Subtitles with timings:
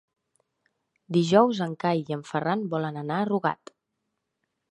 [1.17, 3.75] Dijous en Cai i en Ferran volen anar a Rugat.